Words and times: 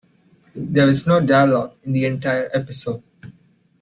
There 0.55 0.89
is 0.89 1.05
no 1.05 1.19
dialogue 1.23 1.75
in 1.83 1.91
the 1.91 2.05
entire 2.05 2.49
episode. 2.55 3.03